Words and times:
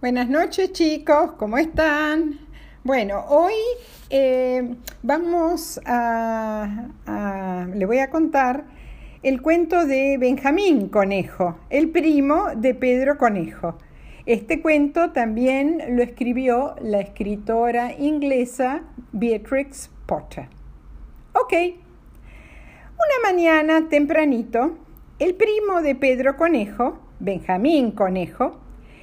Buenas 0.00 0.28
noches 0.28 0.72
chicos, 0.72 1.32
¿cómo 1.38 1.58
están? 1.58 2.40
Bueno, 2.82 3.24
hoy 3.28 3.54
eh, 4.10 4.74
vamos 5.02 5.80
a, 5.86 6.88
a, 7.06 7.66
le 7.72 7.86
voy 7.86 7.98
a 7.98 8.10
contar 8.10 8.64
el 9.22 9.40
cuento 9.42 9.86
de 9.86 10.18
Benjamín 10.18 10.88
Conejo, 10.88 11.56
el 11.70 11.90
primo 11.90 12.48
de 12.56 12.74
Pedro 12.74 13.16
Conejo. 13.16 13.78
Este 14.26 14.60
cuento 14.60 15.12
también 15.12 15.96
lo 15.96 16.02
escribió 16.02 16.74
la 16.82 17.00
escritora 17.00 17.92
inglesa 17.96 18.82
Beatrix 19.12 19.88
Potter. 20.06 20.48
Ok, 21.32 21.52
una 22.94 23.30
mañana 23.30 23.88
tempranito, 23.88 24.83
el 25.24 25.36
primo 25.36 25.80
de 25.80 25.94
Pedro 25.94 26.36
Conejo, 26.36 26.98
Benjamín 27.18 27.92
Conejo, 27.92 28.60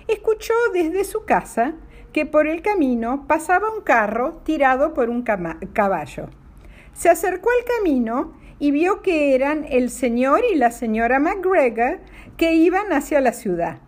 escuchó 0.08 0.54
desde 0.72 1.04
su 1.04 1.26
casa 1.26 1.74
que 2.14 2.28
por 2.28 2.46
el 2.46 2.62
camino 2.62 3.26
pasaba 3.28 3.74
un 3.76 3.82
carro 3.82 4.40
tirado 4.44 4.94
por 4.94 5.10
un 5.10 5.24
caballo. 5.24 6.30
Se 6.94 7.10
acercó 7.10 7.50
al 7.50 7.66
camino 7.66 8.34
y 8.60 8.70
vio 8.70 9.02
que 9.02 9.34
eran 9.34 9.66
el 9.68 9.90
señor 9.90 10.44
y 10.54 10.58
la 10.58 10.70
señora 10.70 11.20
McGregor 11.20 12.02
que 12.38 12.54
iban 12.54 12.94
hacia 12.94 13.20
la 13.20 13.34
ciudad. 13.34 13.80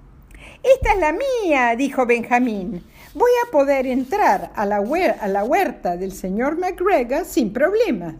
Esta 0.63 0.93
es 0.93 0.99
la 0.99 1.13
mía, 1.13 1.75
dijo 1.77 2.07
Benjamín. 2.07 2.83
Voy 3.13 3.31
a 3.45 3.51
poder 3.51 3.85
entrar 3.85 4.51
a 4.55 4.65
la, 4.65 4.81
huerta 4.81 5.97
del 5.97 6.13
señor 6.13 6.57
McGregor 6.57 7.25
sin 7.25 7.53
problemas. 7.53 8.15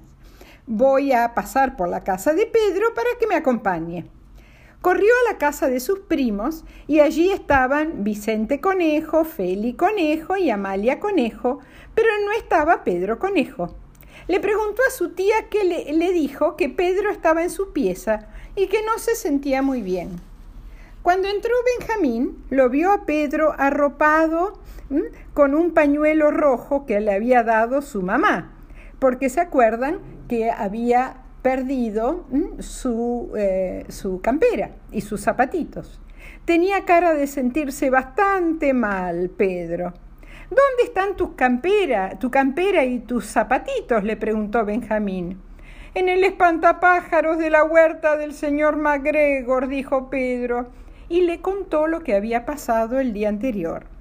Voy 0.65 1.11
a 1.11 1.33
pasar 1.33 1.75
por 1.75 1.89
la 1.89 2.05
casa 2.05 2.33
de 2.33 2.45
Pedro 2.45 2.93
para 2.93 3.09
que 3.19 3.27
me 3.27 3.35
acompañe. 3.35 4.05
Corrió 4.79 5.11
a 5.11 5.31
la 5.33 5.37
casa 5.37 5.67
de 5.67 5.81
sus 5.81 5.99
primos 5.99 6.63
y 6.87 7.01
allí 7.01 7.31
estaban 7.31 8.05
Vicente 8.05 8.61
Conejo, 8.61 9.25
Feli 9.25 9.73
Conejo 9.73 10.37
y 10.37 10.49
Amalia 10.49 11.01
Conejo, 11.01 11.59
pero 11.93 12.07
no 12.25 12.31
estaba 12.31 12.85
Pedro 12.85 13.19
Conejo. 13.19 13.75
Le 14.29 14.39
preguntó 14.39 14.81
a 14.87 14.91
su 14.91 15.09
tía 15.09 15.49
que 15.49 15.65
le, 15.65 15.91
le 15.91 16.13
dijo 16.13 16.55
que 16.55 16.69
Pedro 16.69 17.11
estaba 17.11 17.43
en 17.43 17.49
su 17.49 17.73
pieza 17.73 18.29
y 18.55 18.67
que 18.67 18.83
no 18.83 18.99
se 18.99 19.15
sentía 19.15 19.61
muy 19.61 19.81
bien. 19.81 20.21
Cuando 21.01 21.27
entró 21.27 21.51
Benjamín, 21.77 22.41
lo 22.49 22.69
vio 22.69 22.93
a 22.93 23.05
Pedro 23.05 23.53
arropado 23.57 24.53
con 25.33 25.55
un 25.55 25.73
pañuelo 25.73 26.31
rojo 26.31 26.85
que 26.85 27.01
le 27.01 27.13
había 27.13 27.43
dado 27.43 27.81
su 27.81 28.01
mamá, 28.01 28.53
porque 28.99 29.29
se 29.29 29.41
acuerdan 29.41 29.99
que 30.27 30.51
había 30.51 31.17
perdido 31.41 32.25
su, 32.59 33.33
eh, 33.37 33.85
su 33.89 34.21
campera 34.21 34.71
y 34.91 35.01
sus 35.01 35.21
zapatitos. 35.21 35.99
Tenía 36.45 36.85
cara 36.85 37.13
de 37.13 37.27
sentirse 37.27 37.89
bastante 37.89 38.73
mal, 38.73 39.29
Pedro. 39.29 39.93
¿Dónde 40.49 40.83
están 40.83 41.15
tus 41.15 41.33
campera, 41.35 42.17
tu 42.19 42.31
campera 42.31 42.85
y 42.85 42.99
tus 42.99 43.25
zapatitos? 43.25 44.03
le 44.03 44.17
preguntó 44.17 44.65
Benjamín. 44.65 45.41
En 45.95 46.09
el 46.09 46.23
espantapájaros 46.23 47.37
de 47.37 47.49
la 47.49 47.63
huerta 47.63 48.17
del 48.17 48.33
señor 48.33 48.77
MacGregor, 48.77 49.67
dijo 49.67 50.09
Pedro, 50.09 50.69
y 51.09 51.21
le 51.21 51.41
contó 51.41 51.87
lo 51.87 52.01
que 52.01 52.15
había 52.15 52.45
pasado 52.45 52.99
el 52.99 53.13
día 53.13 53.29
anterior 53.29 53.92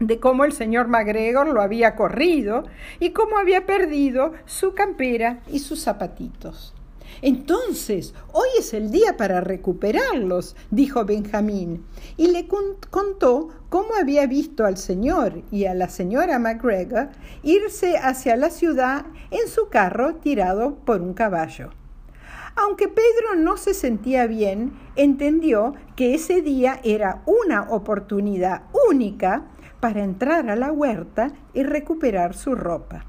de 0.00 0.20
cómo 0.20 0.44
el 0.44 0.52
señor 0.52 0.88
MacGregor 0.88 1.48
lo 1.48 1.60
había 1.60 1.96
corrido 1.96 2.64
y 3.00 3.10
cómo 3.10 3.38
había 3.38 3.66
perdido 3.66 4.32
su 4.44 4.74
campera 4.74 5.40
y 5.50 5.60
sus 5.60 5.82
zapatitos. 5.82 6.74
Entonces, 7.22 8.14
hoy 8.32 8.48
es 8.58 8.74
el 8.74 8.90
día 8.90 9.16
para 9.16 9.40
recuperarlos, 9.40 10.54
dijo 10.70 11.04
Benjamín, 11.04 11.86
y 12.16 12.28
le 12.28 12.46
contó 12.46 13.48
cómo 13.70 13.94
había 13.98 14.26
visto 14.26 14.66
al 14.66 14.76
señor 14.76 15.42
y 15.50 15.64
a 15.64 15.74
la 15.74 15.88
señora 15.88 16.38
MacGregor 16.38 17.08
irse 17.42 17.96
hacia 17.96 18.36
la 18.36 18.50
ciudad 18.50 19.06
en 19.30 19.48
su 19.48 19.68
carro 19.68 20.16
tirado 20.16 20.76
por 20.84 21.00
un 21.00 21.14
caballo. 21.14 21.70
Aunque 22.54 22.88
Pedro 22.88 23.34
no 23.36 23.58
se 23.58 23.74
sentía 23.74 24.26
bien, 24.26 24.72
entendió 24.96 25.74
que 25.94 26.14
ese 26.14 26.40
día 26.40 26.80
era 26.84 27.22
una 27.26 27.70
oportunidad 27.70 28.62
única 28.88 29.44
para 29.80 30.02
entrar 30.02 30.50
a 30.50 30.56
la 30.56 30.72
huerta 30.72 31.32
y 31.54 31.62
recuperar 31.62 32.34
su 32.34 32.54
ropa. 32.54 33.04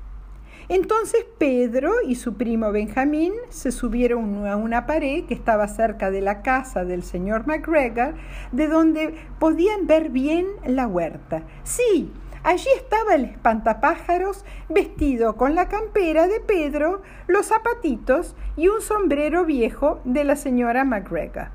Entonces 0.70 1.26
Pedro 1.38 1.94
y 2.06 2.16
su 2.16 2.36
primo 2.36 2.74
Benjamín 2.74 3.34
se 3.50 3.72
subieron 3.72 4.46
a 4.48 4.58
una 4.58 4.86
pared 4.86 5.24
que 5.24 5.34
estaba 5.34 5.70
cerca 5.70 6.12
de 6.12 6.20
la 6.20 6.42
casa 6.42 6.84
del 6.84 7.04
señor 7.04 7.48
MacGregor, 7.48 8.16
de 8.52 8.68
donde 8.68 9.16
podían 9.40 9.88
ver 9.88 10.10
bien 10.10 10.46
la 10.66 10.86
huerta. 10.86 11.44
Sí, 11.64 12.12
allí 12.44 12.68
estaba 12.76 13.16
el 13.16 13.26
espantapájaros 13.26 14.44
vestido 14.68 15.38
con 15.38 15.56
la 15.56 15.70
campera 15.70 16.28
de 16.28 16.42
Pedro, 16.42 17.02
los 17.28 17.46
zapatitos 17.46 18.36
y 18.58 18.68
un 18.68 18.82
sombrero 18.82 19.46
viejo 19.46 20.02
de 20.04 20.26
la 20.26 20.36
señora 20.36 20.84
MacGregor. 20.84 21.48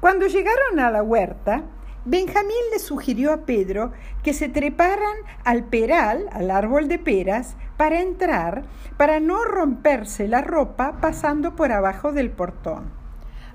Cuando 0.00 0.26
llegaron 0.28 0.80
a 0.80 0.90
la 0.90 1.02
huerta, 1.02 1.64
Benjamín 2.06 2.56
le 2.72 2.78
sugirió 2.78 3.32
a 3.32 3.44
Pedro 3.44 3.92
que 4.22 4.32
se 4.32 4.48
treparan 4.48 5.16
al 5.44 5.64
peral, 5.64 6.28
al 6.32 6.50
árbol 6.50 6.88
de 6.88 6.98
peras, 6.98 7.56
para 7.76 8.00
entrar, 8.00 8.64
para 8.96 9.20
no 9.20 9.44
romperse 9.44 10.26
la 10.26 10.40
ropa 10.40 10.98
pasando 11.00 11.56
por 11.56 11.72
abajo 11.72 12.12
del 12.12 12.30
portón. 12.30 12.90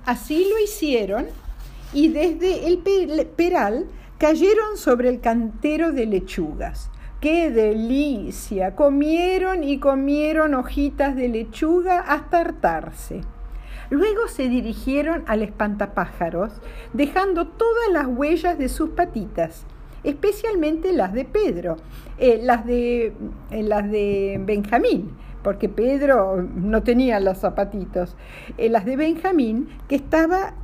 Así 0.04 0.48
lo 0.48 0.62
hicieron 0.62 1.26
y 1.92 2.08
desde 2.08 2.68
el 2.68 2.78
peral 3.36 3.86
cayeron 4.18 4.76
sobre 4.76 5.08
el 5.08 5.20
cantero 5.20 5.90
de 5.90 6.06
lechugas. 6.06 6.90
¡Qué 7.20 7.50
delicia! 7.50 8.76
Comieron 8.76 9.64
y 9.64 9.80
comieron 9.80 10.54
hojitas 10.54 11.16
de 11.16 11.28
lechuga 11.28 11.98
hasta 12.00 12.40
hartarse. 12.40 13.22
Luego 13.90 14.28
se 14.28 14.48
dirigieron 14.48 15.22
al 15.26 15.42
espantapájaros, 15.42 16.52
dejando 16.92 17.46
todas 17.46 17.90
las 17.92 18.06
huellas 18.06 18.58
de 18.58 18.68
sus 18.68 18.90
patitas, 18.90 19.64
especialmente 20.02 20.92
las 20.92 21.12
de 21.12 21.24
Pedro, 21.24 21.76
eh, 22.18 22.40
las, 22.42 22.66
de, 22.66 23.12
eh, 23.50 23.62
las 23.62 23.90
de 23.90 24.40
Benjamín, 24.44 25.10
porque 25.42 25.68
Pedro 25.68 26.42
no 26.42 26.82
tenía 26.82 27.20
los 27.20 27.38
zapatitos, 27.38 28.16
eh, 28.58 28.68
las 28.68 28.84
de 28.84 28.96
Benjamín, 28.96 29.68
que 29.88 29.96
estaba 29.96 30.54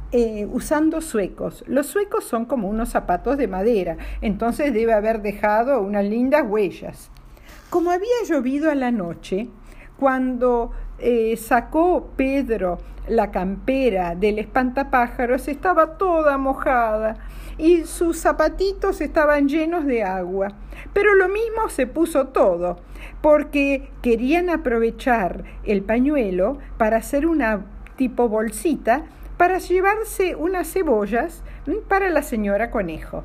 usando 0.51 1.01
suecos. 1.01 1.65
Los 1.67 1.87
suecos 1.87 2.25
son 2.25 2.45
como 2.45 2.69
unos 2.69 2.91
zapatos 2.91 3.39
de 3.39 3.49
madera, 3.49 3.97
entonces 4.21 4.75
debe 4.75 4.93
haber 4.93 5.23
dejado 5.23 5.81
unas 5.81 6.05
lindas 6.05 6.45
huellas. 6.47 7.11
Como 7.71 7.91
había 7.91 8.09
llovido 8.29 8.71
a 8.71 8.75
la 8.75 8.91
noche, 8.91 9.49
cuando 9.99 10.73
sacó 11.37 12.11
Pedro 12.17 12.79
la 13.09 13.31
campera 13.31 14.15
del 14.15 14.39
espantapájaros 14.39 15.49
estaba 15.49 15.99
toda 15.99 16.39
mojada 16.39 17.17
y 17.59 17.85
sus 17.85 18.19
zapatitos 18.19 19.01
estaban 19.01 19.49
llenos 19.49 19.85
de 19.85 20.05
agua. 20.05 20.49
Pero 20.93 21.15
lo 21.15 21.29
mismo 21.29 21.69
se 21.69 21.87
puso 21.87 22.29
todo, 22.29 22.79
porque 23.21 23.91
querían 24.03 24.51
aprovechar 24.51 25.45
el 25.65 25.83
pañuelo 25.83 26.59
para 26.77 26.99
hacer 26.99 27.27
una 27.27 27.67
tipo 27.97 28.29
bolsita 28.29 29.05
para 29.37 29.59
llevarse 29.59 30.37
unas 30.37 30.73
cebollas 30.73 31.43
para 31.89 32.11
la 32.11 32.23
señora 32.23 32.71
conejo. 32.71 33.25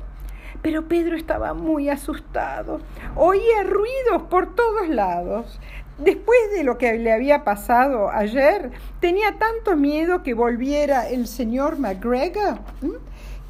Pero 0.62 0.88
Pedro 0.88 1.16
estaba 1.16 1.54
muy 1.54 1.88
asustado. 1.88 2.80
Oía 3.14 3.62
ruidos 3.62 4.22
por 4.28 4.54
todos 4.54 4.88
lados. 4.88 5.60
Después 5.98 6.38
de 6.54 6.62
lo 6.62 6.78
que 6.78 6.94
le 6.94 7.12
había 7.12 7.42
pasado 7.44 8.08
ayer, 8.10 8.70
tenía 9.00 9.36
tanto 9.38 9.76
miedo 9.76 10.22
que 10.22 10.34
volviera 10.34 11.08
el 11.08 11.26
señor 11.26 11.78
McGregor 11.78 12.60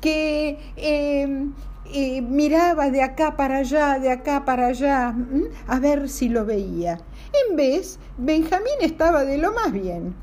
que 0.00 0.58
em, 0.76 1.52
eh, 1.92 2.22
miraba 2.22 2.90
de 2.90 3.02
acá 3.02 3.36
para 3.36 3.58
allá, 3.58 3.98
de 3.98 4.10
acá 4.10 4.44
para 4.44 4.68
allá, 4.68 5.14
a 5.66 5.78
ver 5.78 6.08
si 6.08 6.28
lo 6.28 6.44
veía. 6.44 6.98
En 7.48 7.56
vez, 7.56 7.98
Benjamín 8.16 8.78
estaba 8.80 9.24
de 9.24 9.38
lo 9.38 9.52
más 9.52 9.72
bien. 9.72 10.14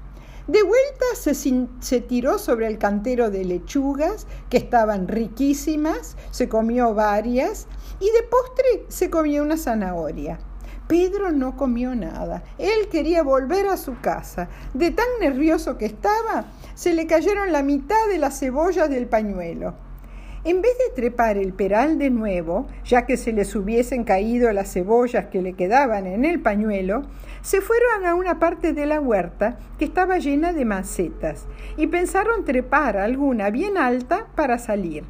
De 0.47 0.61
vuelta 0.61 1.05
se, 1.15 1.33
se, 1.33 2.01
tiró 2.01 2.37
sobre 2.37 2.67
el 2.67 2.77
cantero 2.77 3.31
de 3.31 3.43
lechugas, 3.45 4.27
que 4.49 4.57
estaban 4.57 5.07
riquísimas, 5.07 6.15
se 6.29 6.47
comió 6.47 6.93
varias, 6.93 7.67
y 7.99 8.05
de 8.11 8.23
postre 8.23 8.85
se 8.87 9.09
comió 9.09 9.41
una 9.41 9.57
zanahoria. 9.57 10.37
Pedro 10.87 11.31
no 11.31 11.57
comió 11.57 11.95
nada. 11.95 12.43
Él 12.57 12.89
quería 12.91 13.23
volver 13.23 13.67
a 13.67 13.77
su 13.77 13.99
casa. 13.99 14.49
De 14.73 14.91
tan 14.91 15.07
nervioso 15.19 15.77
que 15.77 15.85
estaba, 15.85 16.45
se 16.75 16.93
le 16.93 17.07
cayeron 17.07 17.51
la 17.51 17.63
mitad 17.63 18.07
de 18.09 18.19
las 18.19 18.39
cebollas 18.39 18.89
del 18.89 19.07
pañuelo. 19.07 19.73
En 20.43 20.61
vez 20.61 20.77
de 20.77 20.93
trepar 20.93 21.39
el 21.39 21.53
peral 21.53 21.97
de 21.97 22.11
nuevo, 22.11 22.67
ya 22.85 23.07
que 23.07 23.17
se 23.17 23.33
les 23.33 23.55
hubiesen 23.55 24.03
caído 24.03 24.51
las 24.53 24.71
cebollas 24.71 25.25
que 25.25 25.41
le 25.41 25.53
quedaban 25.53 26.05
en 26.05 26.23
el 26.23 26.39
pañuelo, 26.39 27.01
se 27.41 27.61
fueron 27.61 28.05
a 28.05 28.13
una 28.13 28.37
parte 28.37 28.71
de 28.71 28.85
la 28.85 29.01
huerta 29.01 29.57
que 29.79 29.85
estaba 29.85 30.19
llena 30.19 30.53
de 30.53 30.65
macetas 30.65 31.47
y 31.77 31.87
pensaron 31.87 32.45
trepar 32.45 32.95
alguna 32.95 33.49
bien 33.49 33.75
alta 33.75 34.27
para 34.35 34.59
salir. 34.59 35.03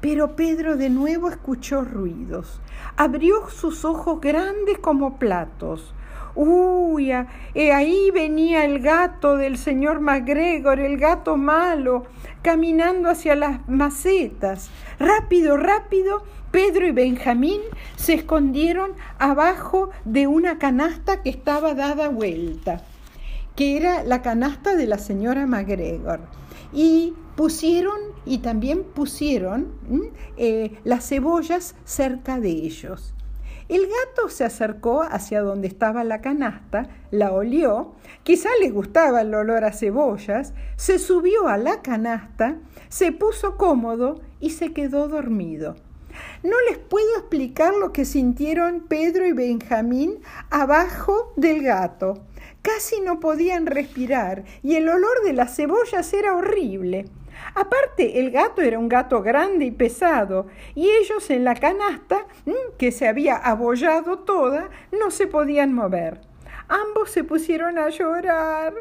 Pero 0.00 0.36
Pedro 0.36 0.76
de 0.76 0.90
nuevo 0.90 1.28
escuchó 1.28 1.82
ruidos. 1.82 2.60
Abrió 2.96 3.48
sus 3.50 3.84
ojos 3.84 4.20
grandes 4.20 4.78
como 4.78 5.18
platos. 5.18 5.94
Uy, 6.34 7.12
ahí 7.12 8.10
venía 8.12 8.66
el 8.66 8.80
gato 8.80 9.36
del 9.36 9.56
señor 9.56 10.00
MacGregor, 10.00 10.80
el 10.80 10.98
gato 10.98 11.38
malo, 11.38 12.04
caminando 12.42 13.08
hacia 13.08 13.34
las 13.34 13.66
macetas. 13.68 14.68
Rápido, 14.98 15.56
rápido, 15.56 16.24
Pedro 16.50 16.86
y 16.86 16.92
Benjamín 16.92 17.62
se 17.96 18.12
escondieron 18.12 18.92
abajo 19.18 19.90
de 20.04 20.26
una 20.26 20.58
canasta 20.58 21.22
que 21.22 21.30
estaba 21.30 21.74
dada 21.74 22.10
vuelta, 22.10 22.82
que 23.54 23.78
era 23.78 24.04
la 24.04 24.20
canasta 24.20 24.76
de 24.76 24.86
la 24.86 24.98
señora 24.98 25.46
MacGregor. 25.46 26.20
Y 26.72 27.14
pusieron 27.36 27.98
y 28.24 28.38
también 28.38 28.82
pusieron 28.82 29.72
eh, 30.36 30.78
las 30.84 31.08
cebollas 31.08 31.74
cerca 31.84 32.40
de 32.40 32.50
ellos. 32.50 33.14
El 33.68 33.82
gato 33.82 34.28
se 34.28 34.44
acercó 34.44 35.02
hacia 35.02 35.42
donde 35.42 35.66
estaba 35.66 36.04
la 36.04 36.20
canasta, 36.20 36.88
la 37.10 37.32
olió, 37.32 37.94
quizá 38.22 38.48
le 38.60 38.70
gustaba 38.70 39.22
el 39.22 39.34
olor 39.34 39.64
a 39.64 39.72
cebollas, 39.72 40.54
se 40.76 41.00
subió 41.00 41.48
a 41.48 41.58
la 41.58 41.82
canasta, 41.82 42.58
se 42.88 43.10
puso 43.10 43.56
cómodo 43.56 44.20
y 44.38 44.50
se 44.50 44.72
quedó 44.72 45.08
dormido. 45.08 45.74
No 46.44 46.56
les 46.68 46.78
puedo 46.78 47.18
explicar 47.18 47.74
lo 47.74 47.92
que 47.92 48.04
sintieron 48.04 48.86
Pedro 48.88 49.26
y 49.26 49.32
Benjamín 49.32 50.20
abajo 50.50 51.32
del 51.36 51.62
gato. 51.62 52.22
Casi 52.62 53.00
no 53.00 53.18
podían 53.18 53.66
respirar 53.66 54.44
y 54.62 54.76
el 54.76 54.88
olor 54.88 55.24
de 55.24 55.32
las 55.32 55.56
cebollas 55.56 56.12
era 56.12 56.36
horrible. 56.36 57.06
Aparte, 57.54 58.20
el 58.20 58.30
gato 58.30 58.62
era 58.62 58.78
un 58.78 58.88
gato 58.88 59.22
grande 59.22 59.64
y 59.64 59.70
pesado, 59.70 60.46
y 60.74 60.88
ellos 60.90 61.30
en 61.30 61.44
la 61.44 61.54
canasta, 61.54 62.26
mm, 62.44 62.76
que 62.78 62.92
se 62.92 63.08
había 63.08 63.36
abollado 63.36 64.18
toda, 64.20 64.70
no 64.92 65.10
se 65.10 65.26
podían 65.26 65.72
mover. 65.72 66.20
Ambos 66.68 67.10
se 67.10 67.22
pusieron 67.22 67.78
a 67.78 67.88
llorar. 67.90 68.74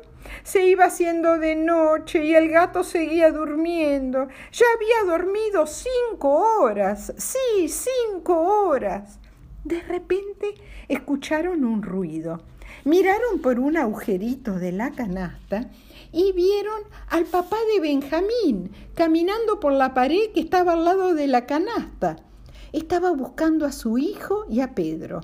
Se 0.44 0.68
iba 0.68 0.86
haciendo 0.86 1.38
de 1.38 1.56
noche 1.56 2.26
y 2.26 2.34
el 2.34 2.50
gato 2.50 2.84
seguía 2.84 3.32
durmiendo. 3.32 4.28
Ya 4.52 4.66
había 4.76 5.12
dormido 5.12 5.68
cinco 5.68 6.60
horas. 6.60 7.14
Sí, 7.18 7.70
cinco 7.70 8.68
horas. 8.68 9.20
De 9.64 9.82
repente 9.82 10.56
escucharon 10.88 11.64
un 11.64 11.84
ruido. 11.84 12.42
Miraron 12.86 13.40
por 13.42 13.60
un 13.60 13.78
agujerito 13.78 14.54
de 14.54 14.72
la 14.72 14.92
canasta 14.92 15.70
y 16.12 16.32
vieron 16.32 16.82
al 17.10 17.26
papá 17.26 17.58
de 17.74 17.80
Benjamín 17.80 18.72
caminando 18.96 19.60
por 19.60 19.74
la 19.74 19.94
pared 19.94 20.32
que 20.34 20.40
estaba 20.40 20.74
al 20.74 20.86
lado 20.86 21.14
de 21.14 21.28
la 21.28 21.46
canasta. 21.46 22.18
Estaba 22.74 23.12
buscando 23.12 23.66
a 23.66 23.72
su 23.72 23.98
hijo 23.98 24.46
y 24.50 24.62
a 24.62 24.76
Pedro. 24.76 25.22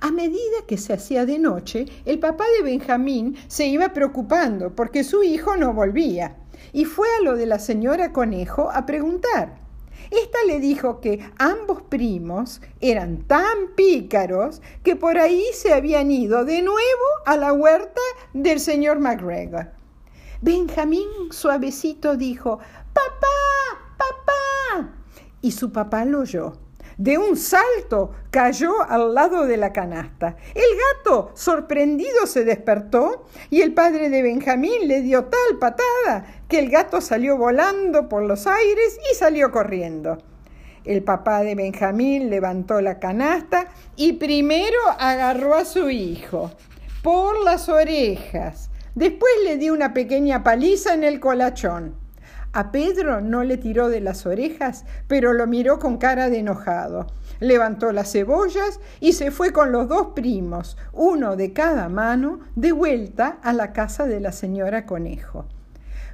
A 0.00 0.10
medida 0.10 0.64
que 0.66 0.78
se 0.78 0.92
hacía 0.92 1.26
de 1.26 1.38
noche, 1.38 1.86
el 2.04 2.18
papá 2.18 2.44
de 2.56 2.62
Benjamín 2.62 3.36
se 3.48 3.66
iba 3.66 3.92
preocupando 3.92 4.74
porque 4.74 5.04
su 5.04 5.22
hijo 5.22 5.56
no 5.56 5.72
volvía 5.74 6.36
y 6.72 6.84
fue 6.84 7.08
a 7.18 7.22
lo 7.22 7.36
de 7.36 7.46
la 7.46 7.58
señora 7.58 8.12
Conejo 8.12 8.70
a 8.70 8.86
preguntar. 8.86 9.58
Esta 10.10 10.38
le 10.46 10.58
dijo 10.58 11.00
que 11.00 11.20
ambos 11.38 11.82
primos 11.82 12.60
eran 12.80 13.26
tan 13.26 13.74
pícaros 13.76 14.62
que 14.82 14.96
por 14.96 15.18
ahí 15.18 15.44
se 15.52 15.74
habían 15.74 16.10
ido 16.10 16.44
de 16.44 16.62
nuevo 16.62 17.04
a 17.26 17.36
la 17.36 17.52
huerta 17.52 18.00
del 18.32 18.60
señor 18.60 19.00
MacGregor. 19.00 19.77
Benjamín 20.40 21.08
suavecito 21.30 22.16
dijo, 22.16 22.60
Papá, 22.92 23.96
papá. 23.96 24.92
Y 25.40 25.50
su 25.50 25.72
papá 25.72 26.04
lo 26.04 26.20
oyó. 26.20 26.52
De 26.96 27.18
un 27.18 27.36
salto 27.36 28.12
cayó 28.30 28.82
al 28.88 29.14
lado 29.14 29.46
de 29.46 29.56
la 29.56 29.72
canasta. 29.72 30.36
El 30.54 30.78
gato, 30.96 31.30
sorprendido, 31.34 32.26
se 32.26 32.44
despertó 32.44 33.26
y 33.50 33.62
el 33.62 33.74
padre 33.74 34.10
de 34.10 34.22
Benjamín 34.22 34.86
le 34.86 35.02
dio 35.02 35.24
tal 35.24 35.58
patada 35.60 36.42
que 36.48 36.58
el 36.58 36.70
gato 36.70 37.00
salió 37.00 37.36
volando 37.36 38.08
por 38.08 38.24
los 38.24 38.46
aires 38.46 38.98
y 39.10 39.14
salió 39.14 39.50
corriendo. 39.50 40.18
El 40.84 41.02
papá 41.02 41.42
de 41.42 41.54
Benjamín 41.54 42.30
levantó 42.30 42.80
la 42.80 42.98
canasta 42.98 43.68
y 43.94 44.14
primero 44.14 44.78
agarró 44.98 45.54
a 45.54 45.64
su 45.64 45.90
hijo 45.90 46.50
por 47.02 47.44
las 47.44 47.68
orejas 47.68 48.70
Después 48.98 49.30
le 49.44 49.58
dio 49.58 49.74
una 49.74 49.94
pequeña 49.94 50.42
paliza 50.42 50.92
en 50.92 51.04
el 51.04 51.20
colachón. 51.20 51.94
A 52.52 52.72
Pedro 52.72 53.20
no 53.20 53.44
le 53.44 53.56
tiró 53.56 53.88
de 53.88 54.00
las 54.00 54.26
orejas, 54.26 54.84
pero 55.06 55.32
lo 55.32 55.46
miró 55.46 55.78
con 55.78 55.98
cara 55.98 56.28
de 56.28 56.40
enojado. 56.40 57.06
Levantó 57.38 57.92
las 57.92 58.10
cebollas 58.10 58.80
y 58.98 59.12
se 59.12 59.30
fue 59.30 59.52
con 59.52 59.70
los 59.70 59.86
dos 59.86 60.08
primos, 60.16 60.76
uno 60.92 61.36
de 61.36 61.52
cada 61.52 61.88
mano, 61.88 62.40
de 62.56 62.72
vuelta 62.72 63.38
a 63.40 63.52
la 63.52 63.72
casa 63.72 64.04
de 64.04 64.18
la 64.18 64.32
señora 64.32 64.84
Conejo. 64.84 65.46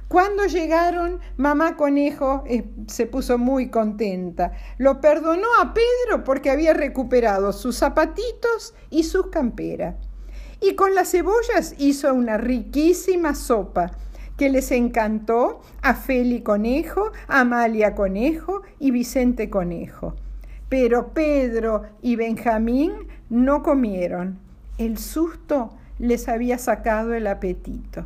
Cuando 0.07 0.45
llegaron, 0.45 1.21
mamá 1.37 1.77
Conejo 1.77 2.43
eh, 2.45 2.69
se 2.85 3.07
puso 3.07 3.39
muy 3.39 3.71
contenta. 3.71 4.51
Lo 4.77 5.01
perdonó 5.01 5.47
a 5.59 5.73
Pedro 5.73 6.23
porque 6.23 6.51
había 6.51 6.75
recuperado 6.75 7.51
sus 7.51 7.77
zapatitos 7.77 8.75
y 8.91 9.05
sus 9.05 9.31
camperas 9.31 9.95
y 10.61 10.75
con 10.75 10.95
las 10.95 11.11
cebollas 11.11 11.75
hizo 11.77 12.13
una 12.13 12.37
riquísima 12.37 13.35
sopa 13.35 13.91
que 14.37 14.49
les 14.49 14.71
encantó 14.71 15.61
a 15.81 15.93
Feli 15.93 16.41
Conejo, 16.41 17.11
Amalia 17.27 17.95
Conejo 17.95 18.61
y 18.79 18.91
Vicente 18.91 19.49
Conejo. 19.49 20.15
Pero 20.67 21.13
Pedro 21.13 21.83
y 22.01 22.15
Benjamín 22.15 22.93
no 23.29 23.63
comieron. 23.63 24.39
El 24.77 24.97
susto 24.97 25.71
les 25.99 26.27
había 26.27 26.57
sacado 26.57 27.13
el 27.13 27.27
apetito. 27.27 28.05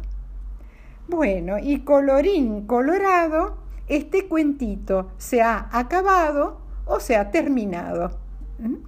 Bueno, 1.07 1.57
y 1.57 1.79
colorín 1.79 2.67
colorado, 2.67 3.57
este 3.87 4.27
cuentito 4.27 5.09
se 5.17 5.41
ha 5.41 5.67
acabado 5.71 6.61
o 6.85 6.99
se 6.99 7.15
ha 7.15 7.31
terminado, 7.31 8.11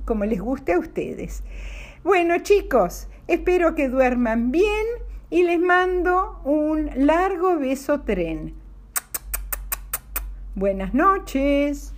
como 0.06 0.26
les 0.26 0.42
guste 0.42 0.74
a 0.74 0.80
ustedes. 0.80 1.44
Bueno, 2.04 2.40
chicos, 2.40 3.08
Espero 3.32 3.76
que 3.76 3.88
duerman 3.88 4.52
bien 4.52 4.86
y 5.30 5.44
les 5.44 5.58
mando 5.58 6.42
un 6.44 6.90
largo 6.96 7.58
beso 7.58 8.02
tren. 8.02 8.54
Buenas 10.54 10.94
noches. 10.94 11.94